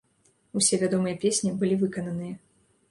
Усё 0.61 0.73
вядомыя 0.83 1.21
песні 1.27 1.55
былі 1.61 1.79
выкананыя. 1.87 2.35